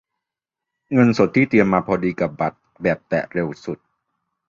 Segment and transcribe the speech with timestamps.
[0.93, 3.79] เงินสดที่เตรียมมาพอดีกับบัตรแบบแตะ เร็วสุด